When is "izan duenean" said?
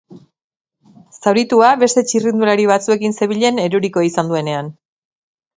4.13-4.77